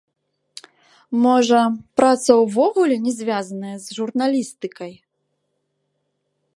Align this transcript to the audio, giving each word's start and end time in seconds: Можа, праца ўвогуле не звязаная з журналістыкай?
Можа, 1.25 1.59
праца 2.01 2.31
ўвогуле 2.43 2.95
не 3.05 3.13
звязаная 3.19 3.77
з 3.85 3.99
журналістыкай? 3.99 4.93